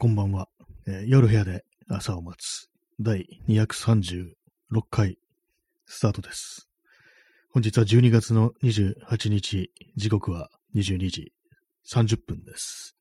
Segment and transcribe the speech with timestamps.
[0.00, 0.48] こんばんは、
[0.86, 4.32] えー夜部屋で朝を待つ第236
[4.90, 5.18] 回
[5.84, 6.70] スタートです。
[7.52, 11.34] 本日は12月の28日、時刻は22時
[11.86, 12.96] 30分です。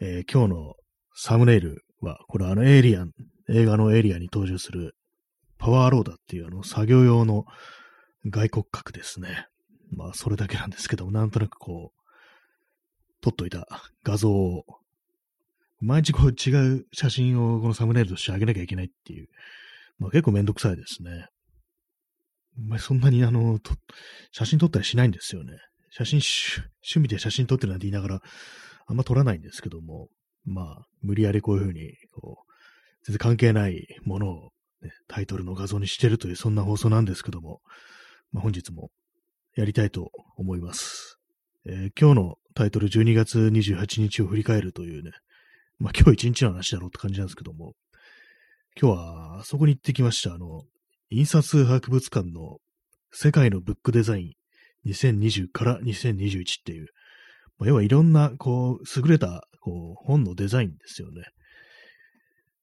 [0.00, 0.74] えー今日の
[1.14, 3.10] サムネイルは、これあのエイリアン、
[3.50, 4.96] 映画のエイリアンに登場する
[5.58, 7.44] パワーローダーっていうあの作業用の
[8.24, 9.46] 外骨格ですね。
[9.94, 12.00] まあそれだけなんですけども、なんとなくこう、
[13.20, 13.66] 撮っといた
[14.04, 14.64] 画像を
[15.84, 19.28] 毎日こう違う写真をこのサムネイルとして上げなきゃいけないっていう、
[19.98, 21.26] まあ結構めんどくさいですね。
[22.56, 23.58] まあ、そんなにあの、
[24.32, 25.54] 写真撮ったりしないんですよね。
[25.90, 28.20] 写真趣、趣味で写真撮ってるなんて言いながら、
[28.86, 30.08] あんま撮らないんですけども、
[30.44, 32.52] まあ、無理やりこういうふうに、こう、
[33.04, 34.50] 全然関係ないものを、
[34.82, 37.60] ね、タイトルの画像にしてるという、そんな放送なんですけども、
[38.32, 38.90] まあ本日も
[39.56, 41.18] やりたいと思います。
[41.66, 45.12] えー今日のタイトル12月28日を振り返るというね、
[45.84, 47.74] まあ今日一日の話だろうって感じなんですけども、
[48.80, 50.34] 今日はあそこに行ってきました。
[50.34, 50.62] あの、
[51.10, 52.56] 印刷博物館の
[53.12, 54.34] 世界のブックデザイ
[54.86, 56.86] ン2020から2021っていう、
[57.58, 61.24] まあ、要はいろんな、こう、優れた、こう、本のデザインですよね。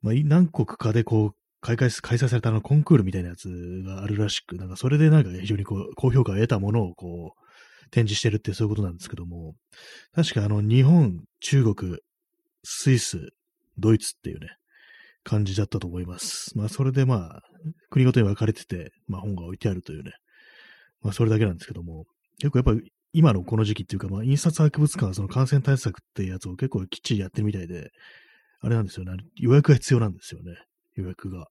[0.02, 9.53] まあ、何国かでこう、開会開催されたあのコンクールみたいなやつがあるらしく、なんかそれでなんか非常にこう、高評価を得たものをこう、展示してるってそういうことなんですけども、
[10.16, 12.00] 確かあの、日本、中国、
[12.63, 13.29] スイス、
[13.77, 14.47] ドイツっていうね、
[15.23, 16.57] 感じだったと思います。
[16.57, 17.41] まあ、それでまあ、
[17.89, 20.11] 国ごとに分かれてて、まあ、本が置いてあるというね、
[21.01, 22.05] まあ、それだけなんですけども、
[22.39, 27.91] 結構やっぱり今のこの時期っていうか、まあ、印刷博物館はその感染対策ってやつを結構きっちりやってるみたいで、
[28.61, 30.53] あれなんですよね、予約が必要なんですよね、
[30.95, 31.47] 予約が。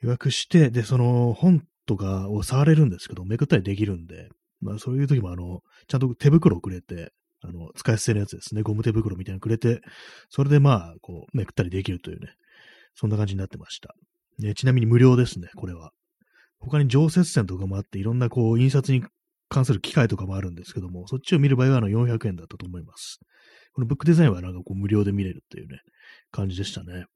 [0.00, 4.28] 予約して、で、その本とかを触れるんですけど、めくったりできるんで、
[4.60, 9.80] まあ、そういう時もあの、ちゃんと手袋をくれて、あの、使い捨てのやつですね、ゴム手袋みたいなのくれて、
[10.28, 12.32] それでまあ、こう、めくったりできるというね、
[12.94, 13.94] そんな感じになってました。
[14.38, 15.92] ね、ちなみに無料ですね、これは。
[16.58, 19.04] 他に常設展とかもあって、いろんなこう、印刷に
[19.48, 23.20] 関する機械とかもあるんですけども、そっちを見る場合はあの400円だったと思います。
[23.72, 25.80] このブックデザインはなんかこう無料で見れるっていうね、
[26.30, 27.06] 感じでしたね。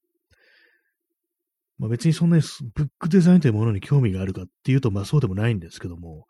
[1.78, 2.42] まあ別にそんなに
[2.74, 6.26] ブックデザインというものに興味があるかっていうと、まあそうでもないんですけども、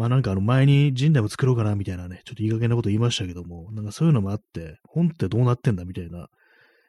[0.00, 6.28] まあなんかあの前に神代も作ろうかなみたいなね、ちょっといい加減なこと言いましたけども、なんかそういうのもあって、本ってどうなってんだみたいな、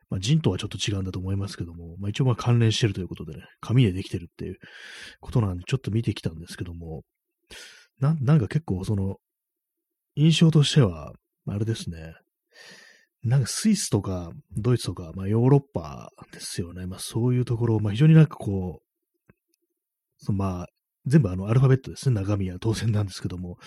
[0.09, 4.55] まあ人とはちょっと違うんだと思いますけども、まあ一応まあ関連してるということでね、紙でできてるっていう
[5.19, 7.01] ことなんでちょっと見てきたんですけども、
[7.99, 9.17] ななんか結構その、
[10.15, 11.11] 印象としては、
[11.47, 12.13] あれですね、
[13.23, 16.87] なんかスイスとかドイツとか、まあヨーロッパですよね。
[16.87, 19.33] まあそういうところ、まあ非常になんかこう、
[20.17, 20.67] そのまあ
[21.05, 22.15] 全部あのアルファベットですね。
[22.15, 23.57] 中身は当然なんですけども、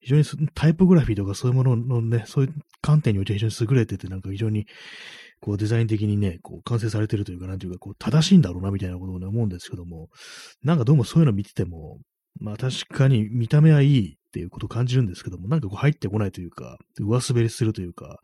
[0.00, 0.24] 非常に
[0.54, 4.66] タイポグラフィーとかそういうもののね、そういう観点において非常に優れてて、なんか非常に
[5.40, 10.08] こうデザイン的にね、こう完成されてるというか、なんていうか、こう正しいんだろうなみたいなことをね、思うんですけども、
[10.62, 11.98] なんかどうもそういうの見てても、
[12.40, 18.18] まあ確かに見た目はいいっていうことを感じるんですけども、なんかこう入ってこないというか、上滑りするというか、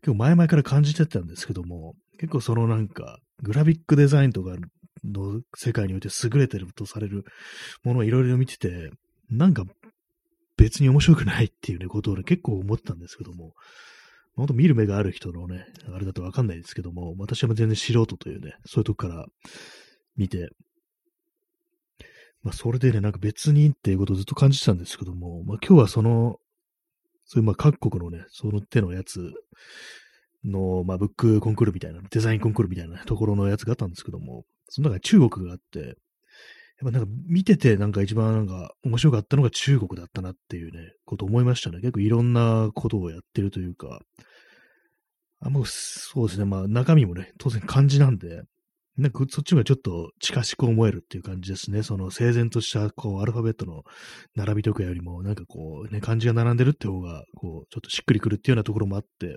[0.00, 4.56] 結構前々から感じてたんですけども、結構そのなんか、グラフィックデザインとか
[5.04, 7.24] の世界において優れてるとされる
[7.84, 8.90] ものをいろいろ見てて、
[9.30, 9.64] なんか
[10.56, 13.54] 別に面白くないっていうね、ことをね、結構思ってたんですけども、
[14.34, 19.26] 本当見る目がある人のね、あれだとわかんないですけども、私は全然素人というね、そういうとこから
[20.16, 20.50] 見て、
[22.42, 26.38] まあ、それでね、なんか別にっていうことをずっと感じてたんですけども、まあ、今日はその、
[27.24, 29.32] そういうまあ各国のね、その手のやつ
[30.44, 35.94] の、まあ、ブックコンクールみたいな、デザインコンクールみたいなところのやつがあったんですけども、その中に中国があって、やっ
[36.84, 41.80] ぱなんか見ててなんか一番なんか面白かったのが中国だったなっていうね、こと思いましたね。
[41.80, 44.00] 結構いろんなことをやってるというか、
[45.40, 48.44] あ、もうそうですね、まあ中身もね、当然漢字なんで、
[48.96, 51.82] なんかそっちがちょっと近しく思えるっていう感じですね。
[51.82, 53.82] その整然としたこうアルファベットの
[54.34, 59.36] 並びとかよりも、なんかこうね、漢字が並んでるって方が、こう、ちょっとしっくりくるっていうようなところもあって、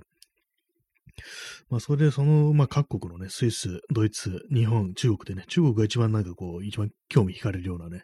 [1.69, 8.03] まあそれでその、まあ各国のね、スイス、ドイツ、日本、中国でね、中国が一番なんかこう、一番興味惹かれるようなね、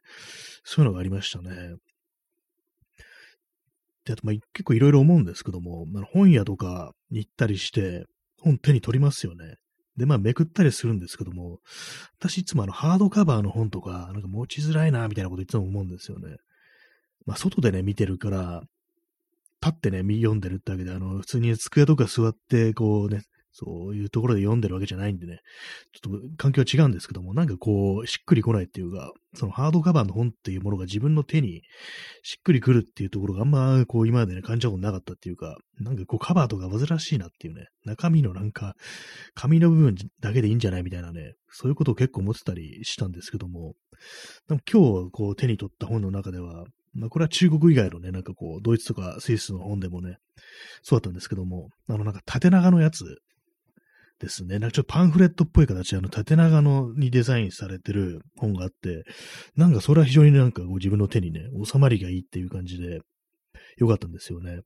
[0.64, 1.76] そういうのがありましたね。
[4.06, 8.06] で、あとまあ結構いろいろ思うんですけども、まあ、本屋とかに行ったりして、
[8.40, 9.56] 本手に取りますよね。
[9.98, 11.60] で、まあ、めくったりするんですけども、
[12.18, 16.38] 私いつもあの、ハードカバーの本とか、なんか持ちづらいな、みたいなこといつも思うんですよね。
[17.26, 18.64] まあ、外でね、見てるから、
[19.64, 23.22] 立ってね、読んでるってわけで、あの、普通に机とか座って、こうね、
[23.54, 25.40] そういうところで読んでるわけじゃないんでね、
[25.92, 31.62] ちょっと環境は違うんですけども、なんかこう、しっくりこないっていうか、そのハードカバーの本っていうものが自分の手に
[32.24, 38.76] しっくりくるっていうところがあんまこう今までね、感じたことなかったっていうか、なんかこうカバーとか煩わしいなっていうね、中身のなんか、
[39.36, 43.74] 紙の部分だけでいいんじゃないみたいなね、そういうことを結構思ってたりしたんですけども、
[44.48, 50.18] でも今日こう手に取った本の中では、まあ、これは中国以外のね、なんかこう、ドイツとかスイスの本でもね、
[50.82, 53.06] そうだったんですけども、あの、なんか縦長のやつ
[54.20, 54.60] ですね。
[54.60, 59.04] なんかちょっとパンフレットっぽい形で、あの、縦長のにデザインされてる本があって、
[59.56, 63.00] なんかそれは非常になんかこう自分の手にね、収まりがいいっていう感じで、
[63.78, 64.62] 良かったんですよね。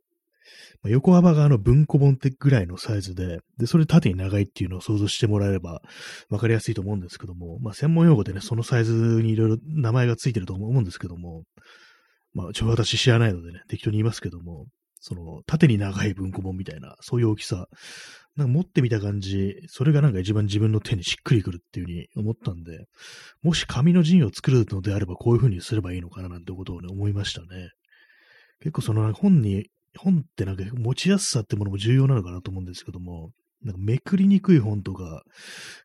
[0.84, 5.82] まあ、横幅があの文庫本ってぐらいのサイズで、で、それ縦に長いっていうのを想像してもらえれば
[6.30, 11.44] 分かりやすいと思うんですけども、まあ、専門用語でね、そのサイズにいろいろ名前がついてると思うんですけども、
[12.36, 14.68] まあ、ちょ、私知らないのでね、適当に言いますけども、
[15.00, 17.68] その、縦に長い文庫本みたいな、そういう大きさ。
[18.36, 22.86] なんか持ってみた感じ、それがなんか一番自分の手にしっくりくるっていう風に思ったんで、
[23.42, 27.70] もし紙の陣を作るのであればこういう風にすればいいのかななんてことをね、思いましたね。
[28.60, 29.68] 結構その本に、
[29.98, 33.30] 本ってなんか持ちやすさってものも重要なのかなと思うんですけども、
[33.64, 35.24] なんかめくりにくい本とか、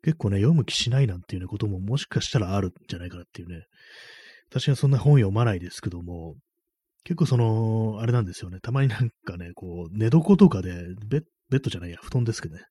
[0.03, 3.63] 結構ね、読む気しないなんていうね、ことももしかしたらあるんじゃないかなっていうね。
[4.51, 6.35] 私はそんな本読まないですけども、
[7.05, 8.59] 結構その、あれなんですよね。
[8.61, 10.73] たまになんかね、こう、寝床とかで
[11.07, 12.63] ベ、ベッドじゃないや、布団ですけどね。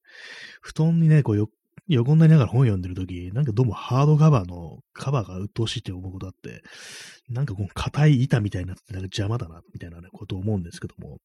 [0.62, 1.50] 布団にね、こうよ、
[1.88, 6.62] 横になりながら本読んでるとき、なんかどうもハードカバーのカバーが鬱陶しいって思うことあって、
[7.30, 11.18] なんかこの硬い板みたいになってなんか邪魔だな、みたいな、ね、ことを思うんですけども。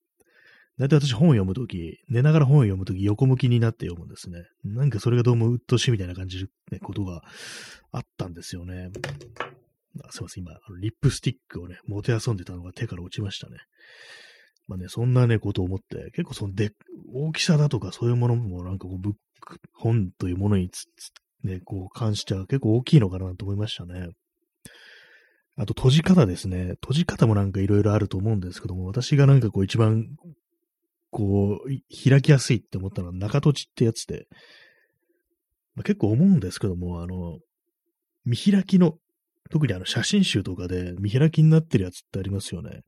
[0.78, 4.44] だいたい私本を読むとき、寝ながら本を読むとき横向きになって読むんですね。
[4.64, 7.22] なんかそれがどうも鬱陶しいみたいな感じね、ことが
[7.92, 8.90] あったんですよね。
[10.02, 13.58] あすいません、今、リップスティックをね、もてあそんでたのが手から落ちましたね。
[14.66, 16.70] まあね、そんなね、ことを思って、結構そので、
[17.12, 21.12] 大きさだとかそういうものもなんかこう、ブック、本というものにつ、つ
[21.44, 24.08] ね、こう、関しては結構大きいのかなと思いましたね。
[25.56, 26.74] あと、閉じ方ですね。
[26.80, 30.06] 閉じ方もなんかいろいろあると思うんですけども、私がなんかこう一番、
[31.10, 34.26] こう、開きやすいって思ったのは中閉じってやつで、
[35.76, 37.38] まあ、結構思うんですけども、あの、
[38.24, 38.98] 見開きの
[39.50, 42.82] 特にあの写真集とかで見開きになってるやつってありますよね。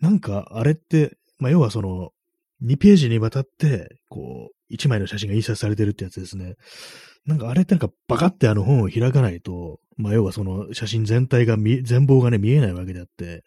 [0.00, 2.10] なんかあれって、まあ、要はその、
[2.62, 6.54] 2ページにわたって、こう、1枚の写真が印刷されてるってやつですね。
[7.26, 13.44] なんかあれってなんかバカってあの本を開かないと、まあ要はその写真全体が見、全貌がね見えないわけであって、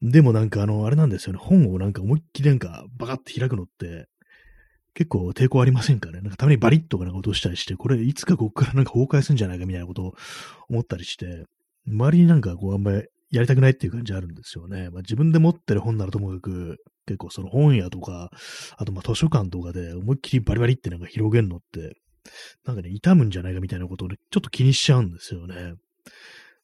[0.00, 4.06] でもなんかあの、あれなんですよね、本をなんか思いっきりなんかバカって開くのって、
[4.94, 10.14] 結構抵抗ありませんかねなんかたまにバリッとかなんか落としたりして、これいつかこっからなんか崩壊するんじゃないかみたいなことを
[10.68, 11.44] 思ったりして、
[11.90, 14.90] 周りになんかこうあんまりやりたくないっていう感じあるんですよね。
[14.90, 18.30] まあ、自分で持ってる本ならともかく、結構その本屋とか、
[18.76, 21.94] あとまあ図書館とかで思いっきりバリバリってなんか広げるのって、
[22.64, 25.74] なんかね、痛むんじゃないかみたいなことをね、ちょっと気にしちゃうんですよね。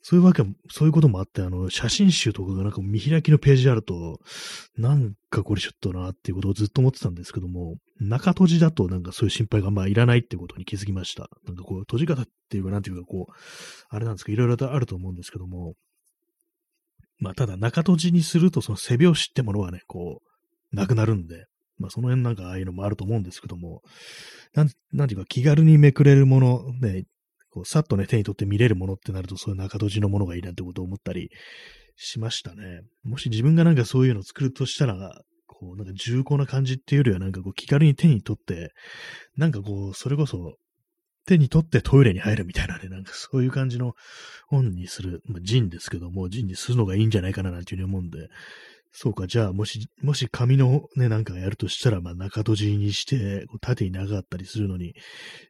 [0.07, 4.21] そういうわけ、そういうこともあって、あの、写真集とかがなんか見開きのページあると、
[4.77, 11.31] なんかこれちょっとなっていうことをずっと思ってたんですけども、中閉じだとなんかそういう心配がまあいらないっていうことに気づきました。
[11.47, 13.33] なんかこう、閉じ方っていうか、なんていうかこう、
[13.89, 15.73] あれなんですか、いろいろとあると思うんですけども、
[17.19, 20.21] まあただ中閉じにするとその背拍子ってものはね、こ
[20.71, 21.47] う、なくなるんで、
[21.79, 23.81] まあその辺なんかああいうのもあると思うんですけども、
[24.53, 27.05] なん、なんていうか気軽にめくれるもの、ね、
[27.55, 31.31] こう、さっとね、手に取って見れるものってなると、そういう中閉じのものがいいなってことを思ったり
[31.95, 32.81] しましたね。
[33.05, 38.73] もし自分がなんかそういうのを作るとしたら、こう、なんか重厚な感じっていうよりは、なんかこう、気軽に手に取って、
[39.37, 40.57] なんかこう、それこそ、
[41.27, 43.95] 手に取ってトイレに入るみたいなね、なんかそういう感じの
[44.49, 48.29] 本にする、まあ、ジンですけども、ジンにするのがいいんじゃないかななんていうふうに思うんで、
[48.97, 54.95] そうか、じゃあ、もし、もし紙のね、なんかやるとしたら、まあ、中閉じにして、縦に長かったりするのに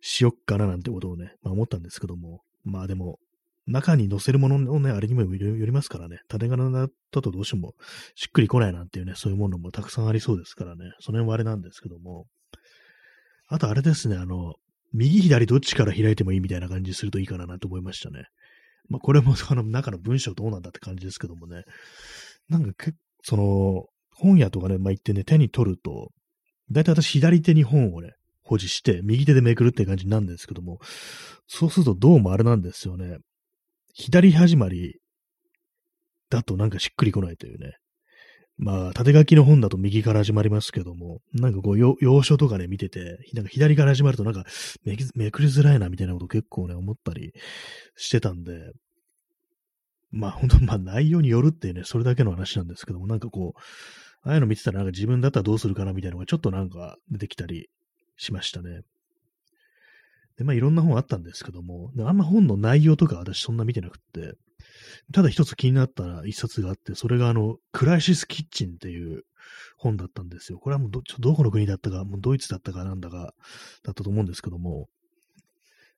[0.00, 3.18] しよっかななんてことをね、まあ、思ったんですけども、まあでも、
[3.66, 7.74] 中に載せるもののね、あれにもよりますからね、縦柄だとどうしても
[8.14, 12.24] しっくりこないなんていうね、そういうものもたくさんありそうですからね、その辺はあれなんですけども、
[13.48, 14.54] あとあれですね、あの、
[14.94, 18.24] 右左どっちから開いてもいいみたいな感じするといいかななんて思いましたね。
[18.88, 21.64] まあこれもその中の文章どうなんだって感じですけどもね、
[22.48, 26.10] なんか結その、本屋とかね、まあ、行ってね、手に取ると、
[26.70, 28.12] だいたい私左手に本をね、
[28.42, 30.78] 保持して、右手でめくるって感じなんですけども、
[31.46, 33.16] そうするとどうもあれなんですよね。
[33.94, 35.00] 左始まり
[36.28, 37.72] だとなんかしっくりこないというね。
[38.58, 44.44] まあ、縦書きの本だと右から始まりますけども、なんかこう、要所とかね、見てて、なんか左から始まるとなんか
[45.14, 47.32] めくりづらいなみたいなこと結構ね、思ったり
[47.96, 48.52] してたんで、
[50.14, 53.60] まあ本当、まあ内容によるっていうね、それだけの話なんですけども、なんかこう、
[54.22, 57.68] ああいうの見てたらなんか自分だったらどうするかなみたいなのがちょっとなんか出てきたり
[58.16, 58.82] しましたね。
[60.38, 64.34] で、まあいろんな本あったんですけども、あんま本の内容とか私そんな見てなくって、
[65.12, 69.24] ただ一つ気になった一冊があって、それがあの、クライシスキッチンっていう
[69.76, 70.58] 本だったんですよ。
[70.58, 73.34] これはもうど、ちょどこの国だったか、もうドイツだったかなんだか、
[73.82, 74.88] だったと思うんですけども、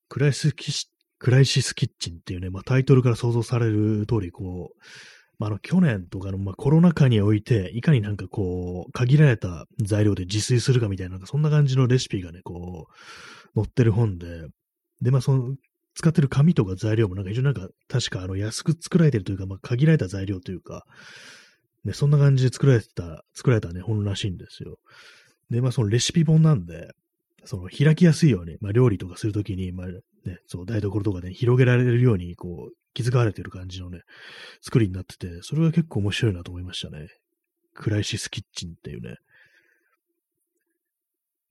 [0.09, 0.87] クライシスキッ
[1.19, 4.81] クライシスキッチンっていうね、まあタイトルから想像される通り、こう、
[5.39, 12.87] まあ、あの、去年とかの、まあ、コロナ禍において、いかになんかこう、限られた材料で自炊するかみたいな、なんかそんな感じのレシピがね、こ
[13.55, 14.47] う、載ってる本で、
[15.03, 15.55] で、まあ、その、
[15.95, 20.85] 使ってる紙とか材料もなんか非常になんか、確かあの、安く作られてるというか、まあ、限られた材料というか、
[21.85, 24.79] ね、そんな感じで作られてた、作られたね、本らしいんですよ。
[25.51, 26.93] で、まあ、そのレシピ本なんで、
[27.45, 29.87] その開きやすいように、まあ、料理とかするときに、まあ、
[30.27, 34.01] ね、そう、台所とかで、ね、広げられるように、こう、気づかれてる感じのね、
[34.63, 37.09] 作りになってて、それが結構面白いなと思いましたね。
[37.75, 39.17] クライシスキッチンっていうね。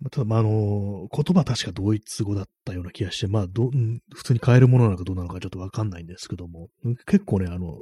[0.01, 3.69] まあ、ただ、まあ、あの、言葉確か同一語だったような気がして、まあ、ど、
[4.13, 6.69] 普通に買えるものなのかどうなのかちょっとわかんないんですけども、
[7.05, 7.79] 結構ね、あの、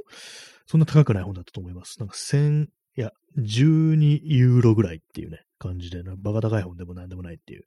[0.65, 1.99] そんな高くない本だったと思います。
[1.99, 7.63] なんか1000、いや、12ユーロぐらいっていうね、感じで、なバカ高い本でも何でもないっていう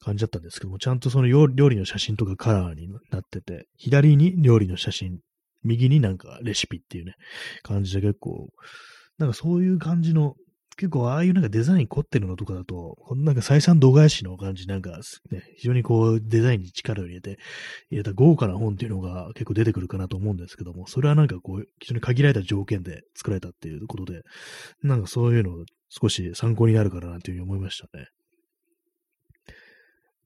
[0.00, 5.20] 感じだったんですけども、ちゃんとその料理の写真とかカラーになってて、左に料理の写真、
[5.62, 7.14] 右になんかレシピっていうね、
[7.62, 8.48] 感じで結構、
[9.18, 10.34] なんかそういう感じの、
[10.76, 15.00] 結構ああいうなんかデザイン凝ってるのとかだと、なんか採算度外視の感じ、なんか
[15.32, 17.38] ね、非常にこうデザインに力を入れて、
[17.90, 24.22] 入れた豪華な本っていうのが結構出てくるかなと思うんですけども、それはなんかこう、非常に限られた条件で作られたっていうことで、
[24.84, 28.08] なんかそういうのを少し参考になるかなというふうに思いましたね。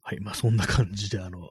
[0.03, 0.21] はい。
[0.21, 1.51] まあそんな感じで、あの、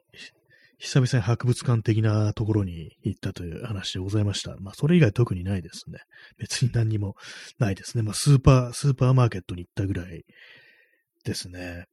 [0.81, 4.55] 久々に博物館的なところに行ったという話でございました。
[4.59, 5.99] まあ、それ以外特にないですね。
[6.39, 7.15] 別に何にも
[7.59, 8.03] ないですね。
[8.03, 10.25] まあ、スーパー、スーパーマーケットに行ったぐらい
[11.23, 11.85] ですね。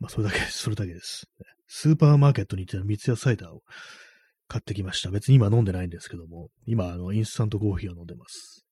[0.00, 1.28] まあ、それだけ、それだけです。
[1.68, 3.60] スーパーマーケットに行って三ツ矢サイダーを
[4.48, 5.10] 買ってきました。
[5.10, 8.66] 別に今飲んでないんですけども、今、あの、インスタントコーヒーを飲んでます。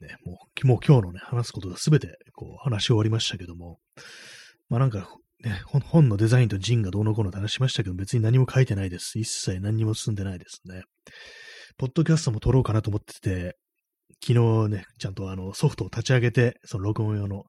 [0.00, 3.78] ね、もう、もう今日のね、話すことがすべて、こう、話し終わりましたけども、
[4.68, 5.08] まあなんか、
[5.44, 9.18] ね、本のデザインとジンがどうのこうのって話しましたけど、別に何も書いてないです。
[9.18, 10.82] 一切何も進んでないですね。
[11.76, 13.56] ポッドキャストも撮ろうかなと思ってて、
[14.26, 14.32] 昨
[14.66, 17.44] 日ね、ちゃんとあのソフトを立ち上げて、その録音用の、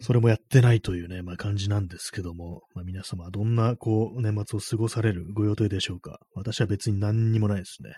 [0.00, 6.18] それもやってないというね、まあ感じなんですけども、まあ皆様どんなこう年末を過ごされるご予定でしょうか。
[6.34, 7.94] 私は別に何にもないですね。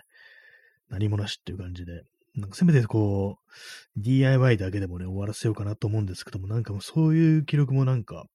[0.89, 2.01] 何もなしっていう感じで、
[2.35, 8.25] なんかせめてこう、DIY だけでもね、終わらせようかなと思うんですけども、なんかもうそういう記録もなんか、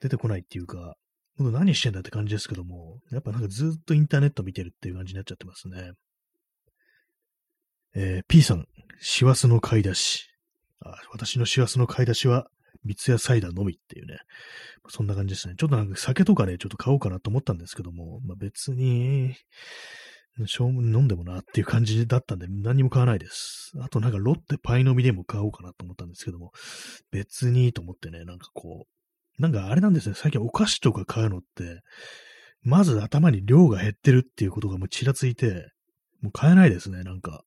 [0.00, 0.96] 出てこないっていうか、
[1.38, 5.92] 何してんだって感じですけども、やっぱなんかずっとインターネット見てるっていう感じになっちゃってますね。
[7.94, 8.66] えー、P さん、
[9.00, 10.26] 師走の買い出し。
[10.82, 12.48] あ私の師走の買い出しは、
[12.84, 14.18] 三ツ矢サイダーのみっていうね。
[14.88, 15.54] そんな感じですね。
[15.58, 19.34] ちょっとなんか酒とかね、ちょっと買おうかなと思ったんですけども、まあ、別に、
[20.38, 23.72] 飲んでもなっていう感じだったんで、何も買わないです。
[23.80, 26.52] あとなんかロッテパイの実でも買おうかなと思ったんですけども、
[27.10, 28.86] 別にと思ってね、なんかこ
[29.38, 31.80] う、なんかあれなんですね、最近お菓子とか買うのって、
[32.62, 35.70] まず頭に量が減ってるっていうことがもうちらついて、
[36.20, 37.42] もう買えないですね、なんか。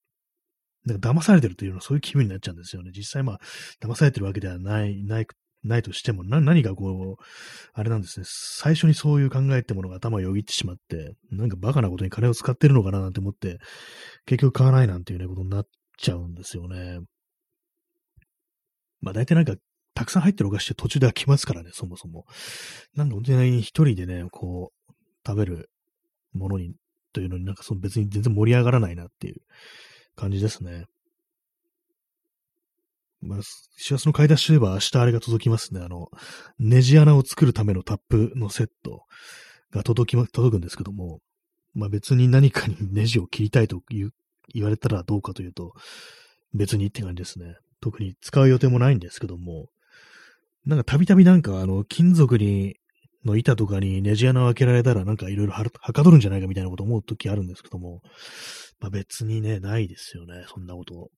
[0.85, 2.91] なんか騙されてるというのはそういう気分になっちゃうんですよね。
[2.93, 3.39] 実際まあ、
[3.81, 5.27] 騙されてるわけではない、ない
[5.63, 7.23] ないとしても、な、何かこう、
[7.73, 13.59] あれなんですね、最初にそういう考えってものが頭をよぎってしまって、なんかバカなことに金を使ってるのかななんて思って、
[14.25, 15.67] 結局買わないなんていうね、ことになっ
[15.97, 16.99] ちゃうんですよね。
[19.01, 19.55] まあ大体なんか、
[19.95, 22.25] たくさん入ってるお菓子って途中で飽きますからね、そもそも。
[22.95, 24.93] なんで本当に一人でね、こう、
[25.25, 25.69] 食べる
[26.33, 26.73] ものに、
[27.13, 29.35] というのになんかその別に全然盛り上がらないなっていう
[30.15, 30.85] 感じですね。
[33.23, 33.39] まあ、
[33.77, 35.81] 幸せの買い出しといえば明日あれが届きますね。
[35.81, 36.09] あの、
[36.59, 39.03] ネジ穴を作るためのタップのセット
[39.71, 41.19] が届きま、届くんですけども、
[41.73, 44.11] まあ別に何かにネジを切りたいと言
[44.53, 45.73] 言われたらどうかというと、
[46.53, 47.55] 別にって感じですね。
[47.81, 49.67] 特に使う予定もないんですけども、
[50.65, 52.75] なんかたびたびなんかあの、金属に、
[53.25, 58.01] の板とかにネジ穴を開けられたらなんかいろいろはかどるんじゃないかみたいなこと思うときあるんですけども、
[58.81, 61.09] まあ別にね、ないですよね、そんなこと。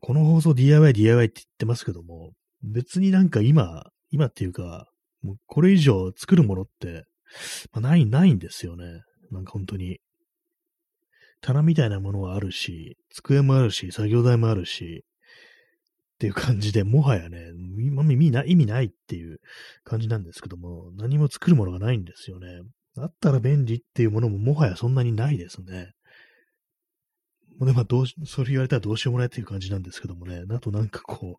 [0.00, 2.32] この放送 DIY、DIY って言ってますけども、
[2.62, 4.88] 別になんか今、今っていうか、
[5.22, 7.04] もうこれ以上作るものって、
[7.72, 9.02] まあ、ない、ないんですよね。
[9.30, 9.98] なんか本当に。
[11.40, 15.04] 棚みたいなものはあるし、机もあるし、作業台もあるし、
[16.14, 19.40] っていう感じで、もはやね、意味ない、意味ないっていう
[19.82, 22.46] 感じなんですけども、何も作るものがないんですよね。
[22.96, 25.90] あったら便利っていうものももはやそんなにないですね。
[27.58, 31.38] もうね、まあ、どうし、それ言われたらどうしようもないっていう感じなんですけどもね、あとなんかこ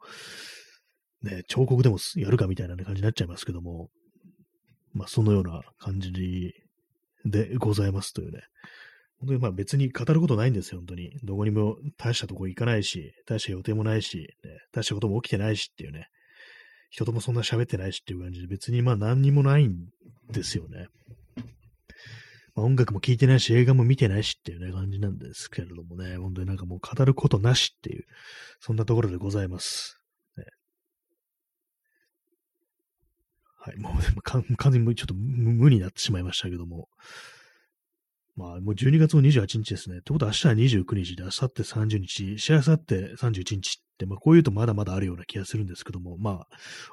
[1.24, 3.90] う、ね、彫刻でもやるかみたいな、感じになっちゃいますけども、
[4.94, 6.12] まあ、そのような感じ
[7.26, 8.42] でございますというね。
[9.20, 11.12] 本当にまあ別に語ることないんですよ、本当に。
[11.24, 14.26] どこにも大したとこ行かないし、大した予定もないし、ね、
[14.74, 16.08] 大したことも起きてないしっていうね。
[16.90, 19.90] 人ともそんな喋ってないしっていう感じで、別にまあ何にもないん
[20.32, 20.88] ですよね。
[22.56, 28.06] まあ、音楽も聴いてないし、映画も見てないしっていうね、感じなんですけれどもね、本当になんかもう語ることなしっていう、
[28.60, 30.00] そんなところでございます。
[30.38, 30.46] ね、
[33.60, 36.88] はい、もう完全にちょっと無になってしまいましたけども、
[38.38, 40.00] まあ、もう12月の28日ですね。
[40.00, 46.48] ってことは明日は29日で、明後日30日、しあさって31日って、まあ、こういうとまだまだあるような気がするんですけども、まあ、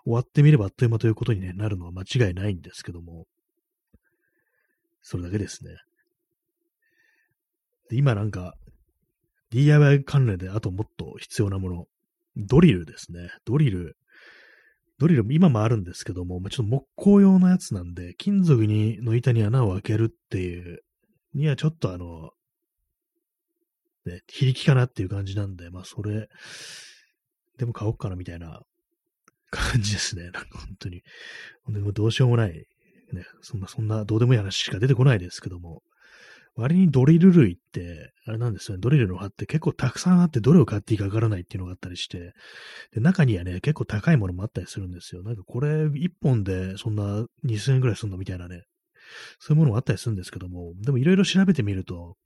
[0.04, 3.26] 終わってみればあっという間ということに、ね、なるのは間違いないんですけども、
[5.02, 5.76] それだけですね。
[7.90, 8.54] で今なんか、
[9.50, 11.86] DIY 関連であともっと必要なもの、
[12.36, 13.30] ドリルですね。
[13.44, 13.96] ドリル。
[14.98, 20.80] ドリル、今もあるんですけども、ちょっと木工用のやつなんで、金属にの板に穴を開けるっていう
[21.34, 22.30] にはちょっとあの、
[24.06, 26.28] ね、非力かなっていう感じなんで、まあそれ、
[27.58, 28.62] でも買おうかなみたいな
[29.50, 30.24] 感じですね。
[30.24, 31.02] なんか本当に。
[31.68, 32.66] でもどうしようもない。
[33.14, 35.82] ね、そんな、そんなどうでもいい話しか出てこないですけども、
[36.54, 42.32] 割にドリル類って、あれなんですよね、ドリルの刃って結構たくさんあってどれを買っていいかわからないっていうのがあったりして、
[42.92, 45.22] で、中にはね、結構高いものもあったりするんですよ。
[45.22, 48.64] なんかこれ1本でそんな2000円ぐらいするのみたいなね、
[49.38, 52.16] そういうものもあったりするんですけども、でもいろいろ調べてみると、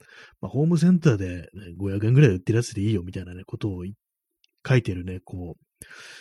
[0.40, 3.85] まあ、ホームセンターで、ね、500円ぐらい売ってるやつでいいよみたいなね、ことを
[4.66, 5.65] 書いてるね、こう、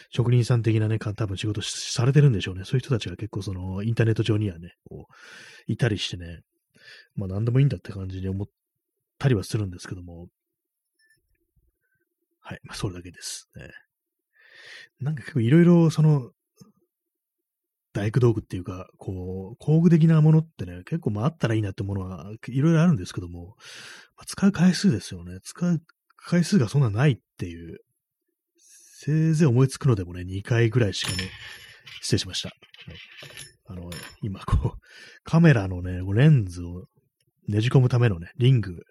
[0.09, 2.63] 職人さん的なね、多分仕事されてるんでしょうね。
[2.63, 6.41] そういう人たちが結構その、インターネット上にはね、こう、いたりしてね、
[7.15, 8.47] まあ何でもいいんだって感じに思っ
[9.17, 10.27] たりはするんですけども、
[12.41, 13.49] はい、まあそれだけです。
[13.55, 13.69] ね、
[14.99, 16.31] なんか結構いろいろその、
[17.93, 23.55] 大工道具っていうか、こう、工具的なものってね、結構まああったらいいなってものはいろいろあるんですけども、
[24.17, 25.39] まあ、使う回数ですよね。
[25.43, 25.81] 使う
[26.17, 27.79] 回数がそんなないっていう、
[29.05, 31.29] せいぜい思いつくのでもね、2回ぐらいしかね、
[32.01, 32.51] 失礼しました。
[33.67, 33.91] あの、
[34.23, 34.79] 今こう、
[35.23, 36.85] カメラのね、レンズを
[37.47, 38.81] ねじ込むためのね、リング、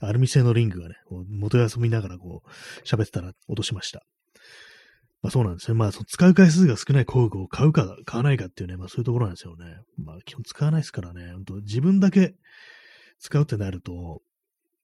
[0.00, 0.94] アルミ製のリングがね、
[1.28, 4.04] 元遊びながらこう、喋ってたら落としました。
[5.20, 5.76] まあそうなんですね。
[5.76, 9.64] まあその使う回数が少ない工具を買うか買わないかっていうね、まあそういうところなんですよね。
[9.96, 11.32] まあ基本使わないですからね。
[11.32, 12.34] 本当自分だけ
[13.18, 14.22] 使うってなると、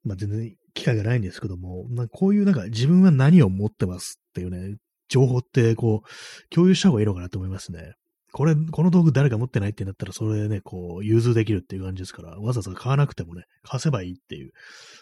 [0.03, 4.77] まあ全然機会がないんですけども、まあ、こういうなんか自分は何を持ってますっていうね、
[5.09, 7.95] 情報ってこう、共有した方がいいのかなと思いますね。
[8.33, 14.53] これ、この道具誰か持ってないってなったら、それね、こう、融通できるっていう感じですから、わざわざ買わなくてもね、貸せばいいっていう、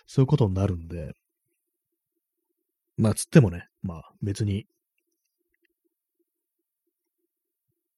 [0.09, 1.13] そういうことになるんで、
[2.97, 4.67] まあ、つってもね、まあ、別に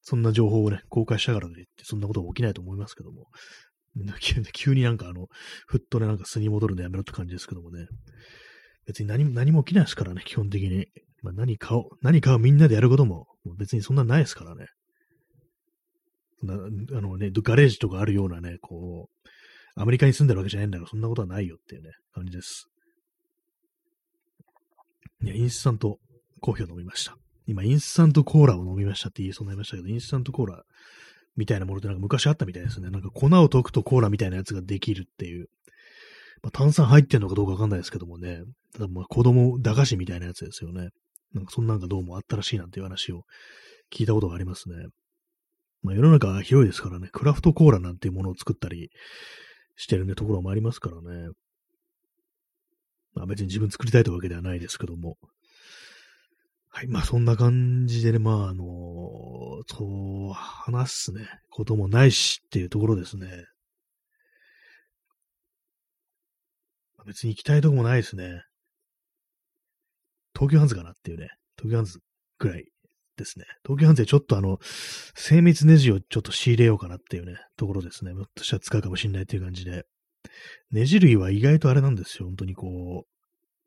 [0.03, 3.29] そんな情報をね、公開したからといって、そんなことは起きないと思いますけども、
[4.53, 5.29] 急になんかあの、
[5.67, 7.87] ふっとね、なんか素に戻るのやめろって感じですけどもね、
[8.87, 10.87] 別に何何も起きないですからね、基本的に。
[11.23, 13.27] まあ、何かを、何かをみんなでやることも、
[13.57, 14.67] 別にそんなないですからね。
[16.43, 19.29] なあのね、ガレージとかあるようなね、こう、
[19.81, 22.69] アメリカに住んでるわけじゃないんだから、そんなことはないよっていうね、感じです。
[25.23, 25.99] いや、インスタント
[26.41, 27.17] コーヒーを飲みました。
[27.47, 30.65] 今、インスタントコーラを飲みましたって言いそうになりましたけど、インスタントコーラ
[31.37, 32.91] みたいなものってなんか昔あったみたいですね。
[32.91, 35.49] なんか粉を溶くとコーラみたいなやつができるっていう。
[36.43, 38.43] まあ、炭酸入ってんのかどうかわかんないですけどもね。
[38.75, 40.89] ただまあ子供、駄菓子みたいなやつですよね。
[41.33, 43.23] なんかそんなんがどうもあったらしいなんていう話を
[43.93, 44.75] 聞いたことがありますね。
[45.83, 48.91] まあ世の中は広いですからね、クラフトコーラなんていうものを作ったり
[49.77, 51.29] してるね、ところもありますからね。
[53.15, 55.17] まあ別に自分作りたいというわけではないですけども。
[56.75, 56.89] はい。
[56.89, 58.65] まあ、そんな感じでね、まあ、あの
[59.67, 63.45] そう、話すね、こともないしっていうところですね。
[67.07, 68.43] 別に行きたいとこもないですね。
[70.35, 71.99] 東京ハンズかなっていうね、東京ハンズ
[72.39, 72.65] ぐらい
[73.19, 73.45] ですね。
[73.67, 74.59] 東京ハンズでちょっとあの、
[75.15, 78.15] 精密ネジをちょっと仕入れようかなっていうね、ところですね。
[78.15, 79.85] もっとしたら使うかもしれないっていう感じで。
[80.71, 82.27] ネジ類は意外とあれなんですよ。
[82.27, 83.12] 本当にこう、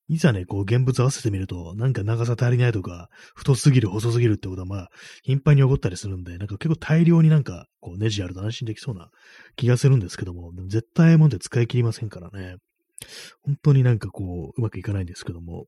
[0.08, 4.90] いざね、こう現物合わせてみると、なんか長さ足りないとか、太すぎる、細すぎるってことはまあ、
[5.24, 9.10] 頻繁に起こったりするんで、なんか結構大量になんか、こうネジあると安心できそうな
[9.56, 12.58] 気がするんですけども、でも絶対もんで使い切りませんからね。
[13.44, 15.66] 本当になんかこう、うまくいかないんですけども。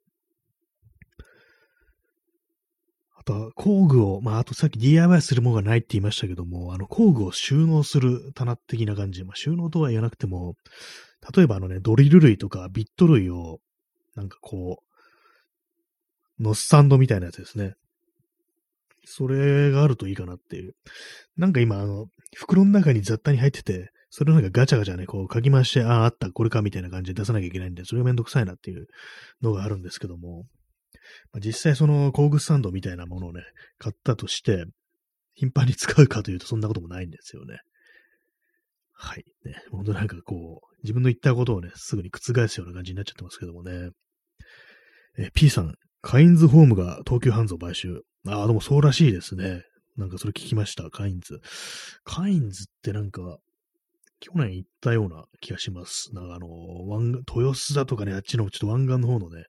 [3.16, 9.24] あとは工具を、まああとさっき DIY するものがないって言いましたけども、あの工具を収納する棚的な感じ。
[9.24, 10.54] まあ収納とは言わなくても、
[11.36, 13.60] 例えばあのね、ドリル類とかビット類を
[14.18, 14.80] なんかこ
[16.40, 17.76] う、ノッサンドみたいなやつですね。
[19.06, 20.74] それがあるといいかなっていう。
[21.38, 28.88] なんか今、あの、袋の中に雑多に入ってて、それをなんかガチャガチャね、こう書き回して、ああ、あった、これかみたいな感じで出さなきゃいけないんで、それがめんどくさいなっていう
[29.42, 30.46] のがあるんですけども、
[31.32, 33.44] まあ、実際その工具スタンドみたいなものをね、
[33.78, 34.66] 買ったとして、
[35.36, 37.60] 頻繁に使うかというとそんなこともないんですよね。
[38.94, 39.24] はい。
[39.46, 43.90] ね、本当なんかこう、自分の言ったことをね、すぐに覆すような感じになっちゃってますけどもね。
[45.18, 48.02] え P さん、カインズホームが東急ハンズを買収。
[48.28, 49.64] ああ、でもそうらしいですね。
[49.98, 51.40] なんかそれ聞きました、カインズ。
[52.04, 53.38] カインズってなんか、
[54.20, 56.14] 去年行ったような気がします。
[56.14, 56.48] なんかあの、
[56.88, 59.46] 湾豊洲だとかね、あっちのちょっと湾岸の方のね、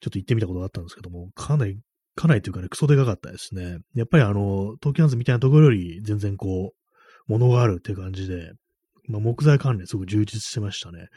[0.00, 1.78] ちょっと行ってみたことがあったんですけども、かなり、
[2.14, 3.78] かなりというかね、クソでかかったですね。
[3.94, 8.52] やっぱりあの、東京ハンズみたいなところより全然こう、物があるって感じで、
[9.08, 11.08] まあ、木材関連すごく充実してましたね。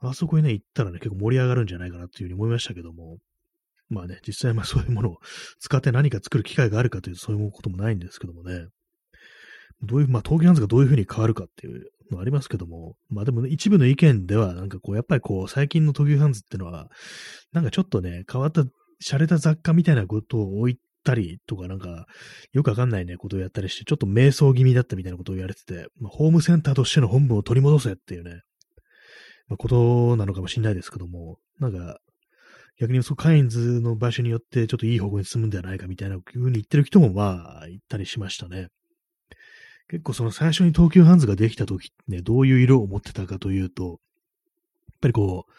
[0.00, 3.18] あそこにね、行ったらね、結構盛り上がるんじゃないかなっていうふうに思いましたけども、
[3.90, 5.18] まあね、実際まあそういうものを
[5.58, 8.66] 使って何か作る機会があるかというとそういうこともないんですけどもね、
[9.82, 16.88] どういう、まあ東京ハンズがどういうふうに変わるかっていうのありますけども、まあでも、ね、一部の意見ではなんかこう、やっぱりこう、最近の東急ハンズってのは、
[17.52, 18.62] なんかちょっとね、変わった、
[19.02, 22.06] 洒落た雑貨みたいなことを置いたりとか、なんか、
[22.52, 28.42] よくわかんないね、ことをやったりして、ちょっと迷走気味だったみたいなことを言われてて、まあ、ホームセンターとしての本部を取り戻せっていうね、
[29.56, 31.98] ことなのかもしれないですけども、なんか、
[32.78, 38.68] 逆にそのカインズの場所によってちょっといい方向に進むんではないかみたいな風に言ってる人もまあ言ったりしましたね。
[39.90, 43.98] 結構その最初に東急ハンズができた時ね、どういう色を持ってたかというと、やっ
[45.00, 45.52] ぱりこう、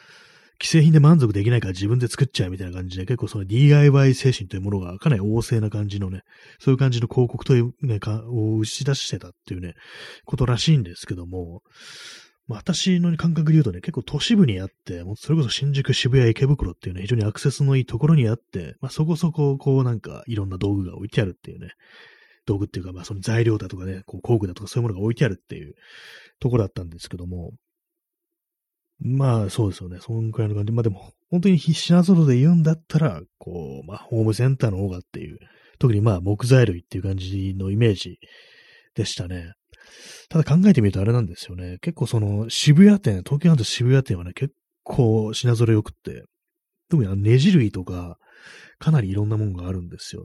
[0.63, 6.21] 既製品で満足できないから自分で作っちゃうみたいな感じで、結構その DIY 精神というものがかなり旺盛な感じのね、
[6.59, 9.73] そういう感じの広告というね、かを打ち出してたっていうね、
[10.25, 11.61] ことらしいんですけども、
[12.47, 21.71] まあ、私の感覚で言うとね、結構都市部にあって、もうそれこそ新宿、渋谷、池袋っていうね、非常にアクセスのいいところにあって、まあ、そこそこ、こうなんか、いろんな道具が置いてあるっていうね、
[22.45, 25.75] 道具っていうか、まあその材料だとかね、こう工具だとかそういうものが置いてあるっていう
[26.39, 27.51] ところだったんですけども、
[28.99, 29.97] まあ、そうですよね。
[29.99, 30.71] そんくらいの感じ。
[30.71, 35.39] まあでも、本当に品揃で言うんだったら、こう、まあ、ホームセンターの方がっていう、
[35.79, 38.19] 特にまあ、木材類っていう感じのイメージ
[38.93, 39.53] でしたね。
[40.29, 41.77] ただ考えてみるとあれなんですよね。
[41.81, 46.23] 結構その、渋谷店、東京なんて渋谷店はね、結構品揃え良くって、
[46.89, 48.17] 特にあのネジ類とか、
[48.79, 50.23] かなりいろんなものがあるんですよ。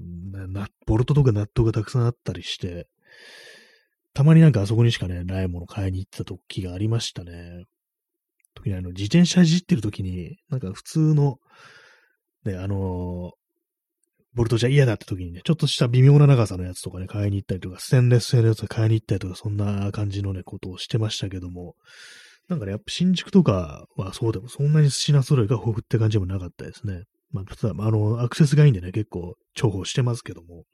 [0.87, 2.87] ボルトとかナットがたくさんあったりして、
[4.15, 7.65] たまになんかあそこにしかね、ないもの買いに行ってた時がありましたね。
[8.55, 11.37] 特にあの、自転車いじってる時に、なんか普通の、
[12.45, 13.33] ね、あの、
[14.37, 21.75] ボルトじゃ嫌だった時にね、ちょっとした微妙な長さのやつとかね、買いに行ったりとか、ステンレス製のやつ買いに行ったりとか、そんな感じのね、ことをしてましたけども、
[22.47, 27.05] なんかね、やっぱ新宿とかはそうでも、そんなに品揃えが豊富って感じでもなかったですね。
[27.33, 30.65] まあ、ただ、あの、アクセスがいいんでね、結構重宝してますけども、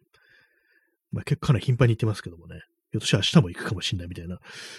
[1.13, 4.39] まあ、結構かなり頻繁に行ってますけどもね、ひょっとしたら明日も行くかもしんないみたいな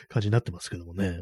[0.09, 1.21] 感じになってますけどもね。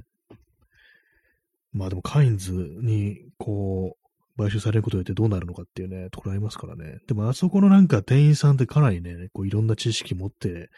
[1.73, 4.01] まあでも、カインズに、こう、
[4.41, 6.99] 買収されることによってどうなるのかっていうね、ところありますからね。
[7.07, 10.69] でも、あそこのなんか店員さんってかなりね、こういろんな知識持って、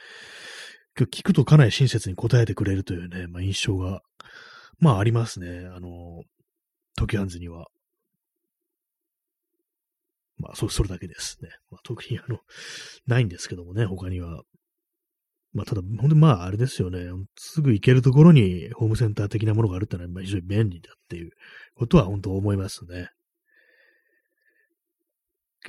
[0.96, 4.02] 聞くとかなり親切に答えてくれるというね、まあ印象が、
[4.80, 5.68] まあありますね。
[5.74, 6.24] あの、
[6.96, 7.68] トキハンズには。
[10.38, 11.50] まあ、そそれだけですね。
[11.72, 12.40] まあ、特にあの、
[13.08, 14.42] ないんですけどもね、他には。
[15.54, 17.08] まあ、ただ、ほんとまあ、あれですよね。
[17.38, 21.32] すぐ行けるところにホームセンター的なものがあるってのは、まあ、非常に便利だっていう
[21.76, 23.10] ことは本当思いますね。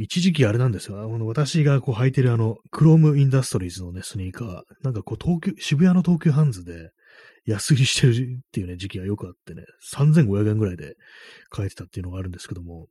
[0.03, 1.01] 一時期あれなんですよ。
[1.01, 4.63] あの私がこう履いてるあの、クロームインダストリーズのね、スニーカー。
[4.83, 6.91] なんかこう、東急、渋谷の東急ハンズで
[7.47, 9.63] 安売りしてるっていうね、時期がよくあってね、
[9.95, 10.95] 3500円ぐらいで
[11.51, 12.89] 買えてたっていうのがあるんですけども、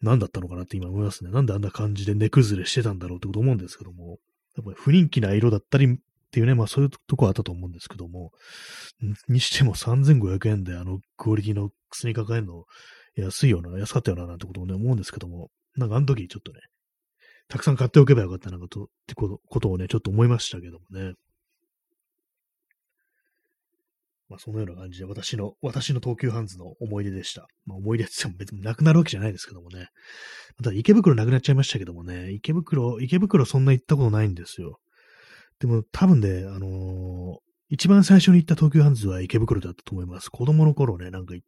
[0.00, 1.30] 何だったのかなって今思いますね。
[1.30, 4.18] なんであんな感じで値崩れしてたんだろうってこと思うんですけども、
[4.56, 5.96] やっぱり不人気な色だったりっ
[6.30, 8.30] ていうね、まあそういうとこあったと思うんですけども、
[9.28, 12.64] にしても3500円であのクオリティのスニーカー買えるの
[13.16, 16.60] 安いような、安かったよな、なんてことをね、思うんですけども、なんかあの時ちょっとね、
[17.48, 21.14] たくさん買っておけばよかったなと、ってことをね、ちょっと思いましたけどもね。
[24.28, 27.46] まあ、そのような感じで、私の、私の東急ハンズの思い出でした。
[27.64, 29.88] まあ、思い出っても別になくなるわけじゃないですけどもね。
[30.56, 34.80] ただ、池袋なくなっちゃいましたけどもね、池袋、池袋そんな行ったことないんですよ。
[35.60, 40.28] でも、多分ね、あのー、一番最初に行った東急ハンズは池袋だったと思います。
[40.28, 41.46] 子供の頃ね、なんか行っ、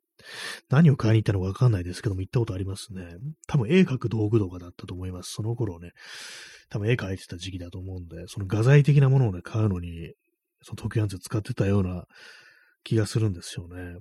[0.68, 3.16] 何を買いに行ったのかわかんないですけども、行ったことありますね。
[3.46, 5.32] 多分絵描く道具とかだったと思います。
[5.32, 5.92] その頃ね、
[6.70, 10.12] 多分絵描いてた時期だと思うんで、その画材的なものをね、買うのに、
[10.62, 12.04] その東急ハンズ使ってたような
[12.84, 13.98] 気がするんですよね。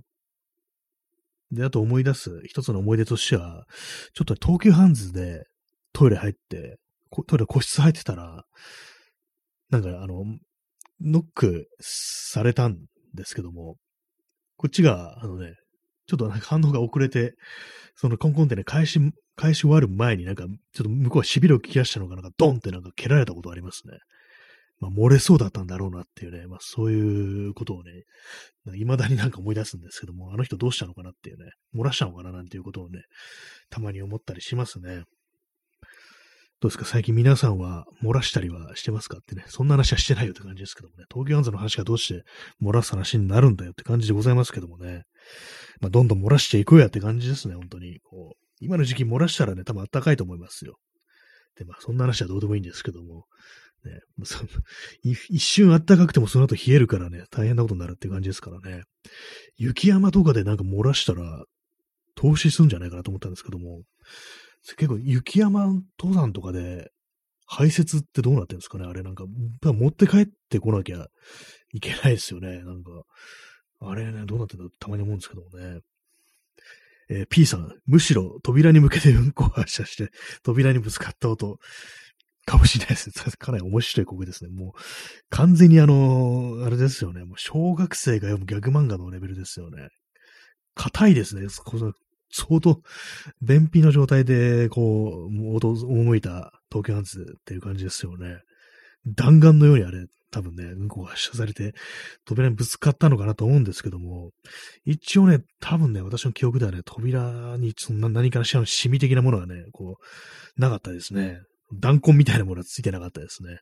[1.52, 3.66] で、あと思い出す一つの思い出としては、
[4.14, 5.46] ちょっと東急ハンズで
[5.94, 6.78] トイレ入って、
[7.28, 8.44] トイレ個室入ってたら、
[9.70, 10.24] なんかあの、
[11.02, 12.78] ノックされたん
[13.14, 13.78] ですけども、
[14.58, 15.54] こっちが、あのね、
[16.08, 17.36] ちょっとなんか反応が遅れて、
[17.96, 19.00] そのコンコンってね、返し、
[19.36, 23.98] 返し終わる前になんか、ちょっと向こうはしびれを聞き出したのかなんか、ドンってなんか蹴られたことありますね。
[24.80, 28.04] まあ、漏れそうだったんだろうなっていうね、まあ、そういうことをね、
[28.74, 33.02] 未だになんか思い出すんですけども、あの人どうしたのかなっていうね、漏らしたのかななんていうことをね、
[33.70, 35.04] たまに思ったりしますね。
[36.60, 36.86] どうですか？
[36.86, 39.18] 最近皆さんは漏らしたりはしてますか？
[39.18, 42.24] ってね、そんな話はしてないよって感じですけどもね、東京ハンズの話がどうして
[42.64, 45.04] 漏らす話になるんだよって感じでございますけどもね、
[45.82, 48.00] まあ、どんどん漏らしていこうやって感じですね、本当に。
[48.00, 50.78] こう今の時期漏らしたらね、多分暖かいと思いますよ。
[51.60, 53.26] で、まあ、そんな話はどうでもいいんですけども、
[53.86, 54.00] ね、
[55.30, 58.82] 一瞬暖かくてもその後冷えるからね、大変なことになるって感じですからね。
[59.58, 61.44] 雪山とかでなんか漏らしたら、
[62.16, 63.84] 投資するんじゃないかなと思ったんですけども、
[64.76, 66.92] 結構雪山登山とかで
[67.46, 68.86] 排泄ってどうなってるんですかね？
[68.86, 69.26] あれなんか、
[69.64, 71.08] 持って帰ってこなきゃ
[71.74, 72.64] いけないですよね。
[72.64, 72.92] なんか、
[73.80, 75.80] あれね、どうなってんだたまに思うんですけどもね。
[77.10, 80.12] えー、P さん、むしろ扉に向けてうんこ発射して、
[80.44, 81.58] 扉にぶつかった音、
[82.46, 83.12] かもしれないです。
[83.38, 84.50] かなり面白い声ですね。
[84.50, 84.80] もう、
[85.30, 87.24] 完全にあの、あれですよね。
[87.24, 89.88] もう小学生が読むギャグ漫画のレベルですよね。
[90.76, 91.48] 硬いですね。
[92.30, 92.82] 相当、
[93.42, 98.40] 便秘の状態で、こう、もう、赴いた東京ハンズっていう感じですよね。
[99.06, 101.74] 弾丸のようにあれ、多分ね、うんこが発射されて、
[102.26, 104.32] 扉にぶつかったのかなと思うんですけども、
[104.86, 111.40] 一応ね、多分ね、私の記憶ではね、扉にそんな何かしらのシミ的なものがね、こう、なかったですね。
[111.74, 113.60] 弾痕みたいなものはついてなかったですね。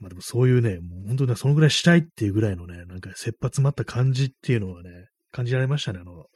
[0.00, 4.90] まあでもそういうね、もう本当にそのぐらいしたいっていうぐらいのね、なんか切羽詰まった感じっていうのはね、
[5.30, 6.26] 感じられましたね、あの、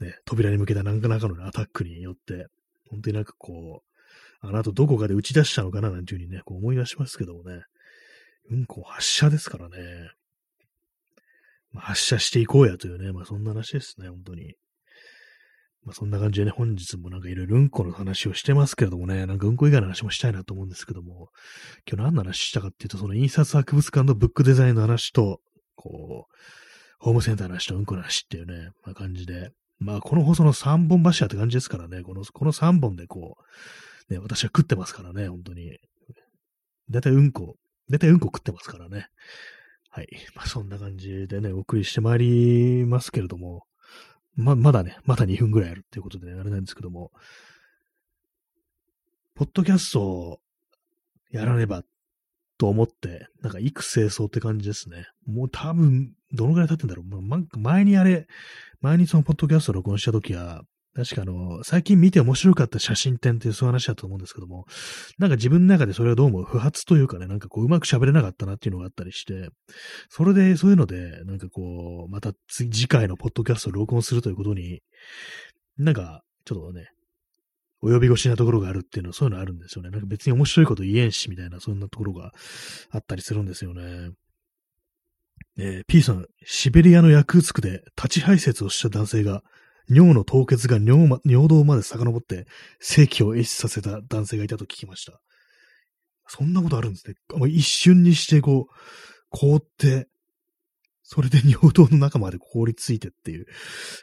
[0.00, 2.46] ね、扉に向けた何かなかの、アタックによって、
[2.90, 7.62] 本当になんかこう、あの後どこかで打ち出したのかななんていうふうにね、こう思い出しますけどもね、
[8.50, 10.10] うんこ発射ですからね。
[11.72, 14.56] まあ、発射していこうやというね、まあそんな話ですね、本当に。
[15.84, 21.30] まあそんな感じでね、本日もなんかいろいろうんこの話をしてますけれどもね、なんかうんこ以外の話もしたいなと思うんですけども、
[21.88, 25.40] 今日何の話したかっていうと、その印刷博物館のブックデザインの話と、
[25.76, 26.34] こう、
[26.98, 33.36] ホームセンターの話とうんこの話っていうね、まあ感じで、まあこの放送の3本柱って感じですからね、この、この3本でこ
[34.08, 35.78] う、ね、私は食ってますからね、本当に。
[36.90, 37.56] だいたいうんこ、
[37.88, 39.08] だいたいうんこ食ってますからね。
[39.90, 40.08] はい。
[40.34, 43.64] まあそんな感じでね、お送りしてまいりますけれども、
[44.34, 47.10] ま、まだね、まだ2分ぐらいあるっていうことでね、あれなんですけども、
[49.34, 50.40] ポッドキャストを
[51.30, 51.82] やらねば
[52.62, 55.06] と思って、なんか育成層って感じですね。
[55.26, 57.20] もう多分、どのぐらい経ってんだろう。
[57.20, 58.28] ま、前にあれ、
[58.80, 60.62] 前にそのポッドキャスト録音した時は、
[60.94, 64.66] 確かあの、最近見て面白かった写真展っていうそういう話だと思うんですけども、
[65.18, 69.48] なんか自分の中でそれはどうも不発というかね、なんかこううまく喋れなかったなっていうのがあったりして、
[70.08, 74.82] それでそういうので、なんかこう、また次回のポッドキャスト録音するということに、
[75.78, 76.86] なんかちょっとね、
[77.82, 79.90] 及び腰なところがあるっていうのはそういうのあるんですよね。
[79.90, 82.32] なんか別に面白いこと言えんしみたいな、そんなところが
[82.90, 84.10] あったりするんですよね。
[85.58, 89.42] えー、P さん、シベリアのヤクーツクで立ち排泄をした男性が
[89.88, 92.46] 尿の凍結が尿,、ま、尿道まで遡って
[92.80, 95.20] 正気を壊死させた男性がいたと聞きました。
[96.28, 97.14] そんなことあるんですね。
[97.48, 98.74] 一瞬にしてこう、
[99.30, 100.06] 凍って、
[101.02, 103.46] それで尿道の中まで凍りついてっていう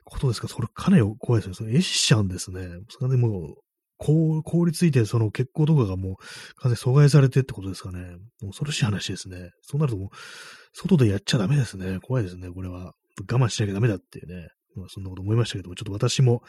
[0.03, 0.47] ことですか？
[0.47, 1.55] それかなり怖いですね。
[1.55, 2.67] それ壊死しちゃうんですね。
[2.89, 3.55] それでもう、
[3.99, 6.15] 凍りついて、その血行とかがもう
[6.62, 8.15] 完全に阻害されてってことですかね。
[8.41, 9.51] 恐ろしい話ですね。
[9.62, 10.09] そうなるともう、
[10.73, 11.99] 外でやっちゃダメですね。
[12.01, 12.93] 怖いですね、これは。
[13.29, 14.47] 我慢しなきゃダメだっていうね。
[14.75, 16.41] まあ、そんなこと思いましたけども、ちょっと私も、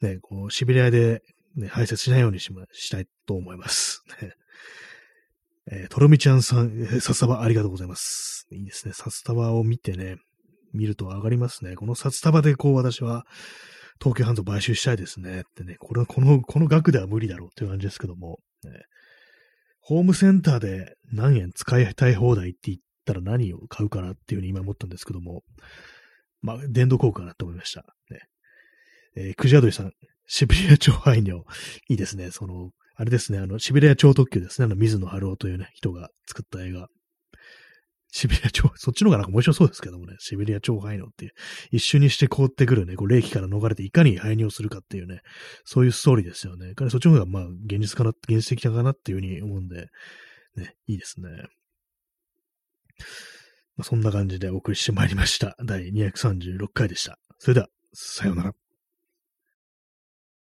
[0.00, 1.22] ね、こう、シベリアで、
[1.54, 4.02] ね、排泄しないようにしま、したいと思います。
[4.20, 4.32] ね。
[5.70, 8.48] えー、とろみちゃんさん、えー、札束ありがとうございます。
[8.50, 8.94] いいですね。
[8.94, 10.16] 札束を見てね、
[10.72, 11.76] 見ると上がりますね。
[11.76, 13.24] この札束でこう私は
[14.02, 15.40] 東京ハンズを買収したいですね。
[15.40, 18.70] ってね、これはこの、この額では無理だろうっていう感じですけども、ね、
[19.80, 25.42] ホームセンターで何円使いたい放題って言ったら何を買うかなっていうふうに今思ったんですけども、
[26.40, 27.84] まあ、電動効果かなと思いました。
[28.10, 28.20] ね。
[29.16, 29.92] えー、クジャドリさん、
[30.26, 31.44] シベリア超排尿。
[31.88, 32.30] いいですね。
[32.30, 34.64] その、あれですね、あの、シベリア超特急ですね。
[34.64, 36.88] あの、水野晴夫というね、人が作った映画。
[38.14, 41.32] シベリア超、 そっちの方がなんか面白そうですけどもね、シベリア超排尿っていう、
[41.70, 45.22] 一瞬にして凍ってくるね、こう、冷気から逃れていかに排尿するかっていうね、
[45.64, 46.74] そういうストーリーですよね。
[46.90, 49.88] そっちの方が、まあ、現実かな、現実的かなっていうふうに思うんで、
[50.56, 51.28] ね、いいですね。
[53.76, 55.56] まあ、そんな感じでお送りしてまいりました。
[55.64, 57.18] 第236回でした。
[57.38, 58.52] それでは、さようなら。